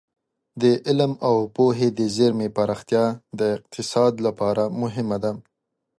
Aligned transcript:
د 0.61 0.63
علم 0.87 1.11
او 1.27 1.35
پوهې 1.55 1.89
د 1.99 1.99
زېرمې 2.15 2.49
پراختیا 2.57 3.05
د 3.39 3.41
اقتصاد 3.57 4.13
لپاره 4.25 4.63
مهمه 4.81 5.17
ده. 5.23 5.31